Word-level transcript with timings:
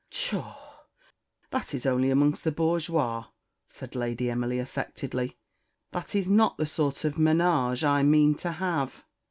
"Pshaw! 0.09 0.83
that 1.51 1.75
is 1.75 1.85
only 1.85 2.09
amongst 2.09 2.43
the 2.43 2.51
bourgeois," 2.51 3.25
said 3.69 3.93
Lady 3.93 4.31
Emily 4.31 4.57
affectedly; 4.57 5.37
"that 5.91 6.15
is 6.15 6.27
not 6.27 6.57
the 6.57 6.65
sort 6.65 7.05
of 7.05 7.17
ménage 7.17 7.83
I 7.87 8.01
mean 8.01 8.33
to 8.37 8.53
have. 8.53 9.05